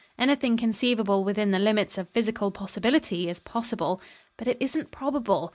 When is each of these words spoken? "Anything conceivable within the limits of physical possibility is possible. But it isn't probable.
"Anything 0.17 0.57
conceivable 0.57 1.23
within 1.23 1.51
the 1.51 1.59
limits 1.59 1.95
of 1.95 2.09
physical 2.09 2.49
possibility 2.49 3.29
is 3.29 3.39
possible. 3.39 4.01
But 4.35 4.47
it 4.47 4.57
isn't 4.59 4.89
probable. 4.89 5.49